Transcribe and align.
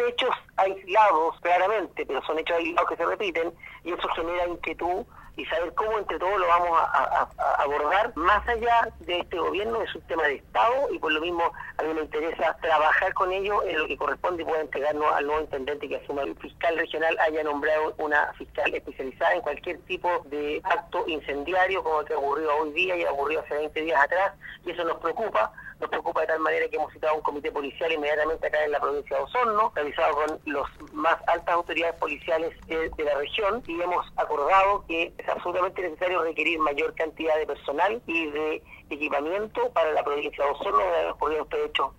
hechos 0.00 0.30
aislados, 0.56 1.40
claramente, 1.40 2.04
pero 2.06 2.22
son 2.22 2.38
hechos 2.38 2.56
aislados 2.56 2.88
que 2.88 2.96
se 2.96 3.06
repiten 3.06 3.52
y 3.84 3.92
eso 3.92 4.08
genera 4.08 4.48
inquietud 4.48 5.04
y 5.36 5.44
saber 5.46 5.72
cómo 5.74 5.98
entre 5.98 6.18
todos 6.18 6.38
lo 6.38 6.46
vamos 6.46 6.70
a, 6.72 7.28
abordar 7.58 8.12
más 8.16 8.46
allá 8.48 8.88
de 9.00 9.20
este 9.20 9.38
gobierno, 9.38 9.82
es 9.82 9.94
un 9.94 10.02
tema 10.02 10.24
de 10.24 10.36
Estado 10.36 10.88
y 10.92 10.98
por 10.98 11.12
lo 11.12 11.20
mismo 11.20 11.52
a 11.78 11.82
mí 11.82 11.94
me 11.94 12.02
interesa 12.02 12.56
trabajar 12.60 13.12
con 13.14 13.32
ellos 13.32 13.62
en 13.66 13.78
lo 13.78 13.86
que 13.86 13.96
corresponde 13.96 14.42
y 14.42 14.46
pueda 14.46 14.60
entregarnos 14.60 15.12
al 15.14 15.26
nuevo 15.26 15.42
intendente 15.42 15.88
que 15.88 15.96
asuma. 15.96 16.22
El 16.22 16.36
fiscal 16.36 16.76
regional 16.76 17.16
haya 17.20 17.42
nombrado 17.42 17.94
una 17.98 18.32
fiscal 18.34 18.74
especializada 18.74 19.34
en 19.34 19.42
cualquier 19.42 19.78
tipo 19.82 20.08
de 20.26 20.60
acto 20.64 21.04
incendiario 21.06 21.82
como 21.82 22.00
el 22.00 22.06
que 22.06 22.14
ocurrió 22.14 22.56
hoy 22.58 22.72
día 22.72 22.96
y 22.96 23.04
ha 23.04 23.12
ocurrido 23.12 23.42
hace 23.42 23.54
20 23.54 23.80
días 23.82 24.02
atrás 24.02 24.32
y 24.64 24.70
eso 24.70 24.84
nos 24.84 24.98
preocupa. 24.98 25.52
Nos 25.80 25.88
preocupa 25.88 26.20
de 26.20 26.26
tal 26.26 26.40
manera 26.40 26.68
que 26.68 26.76
hemos 26.76 26.92
citado 26.92 27.14
un 27.14 27.22
comité 27.22 27.50
policial 27.50 27.90
inmediatamente 27.90 28.46
acá 28.46 28.62
en 28.64 28.72
la 28.72 28.80
provincia 28.80 29.16
de 29.16 29.22
Osorno, 29.22 29.72
realizado 29.74 30.14
con 30.14 30.40
los 30.44 30.68
más 30.92 31.16
altas 31.26 31.54
autoridades 31.54 31.94
policiales 31.94 32.54
de, 32.66 32.90
la 33.02 33.14
región 33.14 33.62
y 33.66 33.80
hemos 33.80 34.06
acordado 34.16 34.84
que 34.86 35.14
absolutamente 35.30 35.82
necesario 35.82 36.22
requerir 36.22 36.58
mayor 36.58 36.94
cantidad 36.94 37.36
de 37.36 37.46
personal 37.46 38.02
y 38.06 38.26
de 38.26 38.62
equipamiento 38.90 39.70
para 39.70 39.92
la 39.92 40.02
provincia 40.02 40.44
de 40.44 40.50
Osorno, 40.50 40.80
han 40.80 41.10
ocurrido 41.12 41.42
estos 41.42 41.60
hechos 41.60 41.88